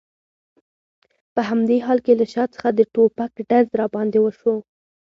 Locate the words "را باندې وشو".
3.79-4.55